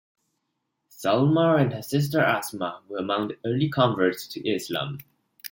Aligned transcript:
Salma 0.89 1.61
and 1.61 1.73
her 1.73 1.81
sister 1.83 2.19
Asma 2.21 2.81
were 2.89 2.97
among 2.97 3.27
the 3.27 3.37
early 3.45 3.69
converts 3.69 4.25
to 4.29 4.41
Islam. 4.49 4.97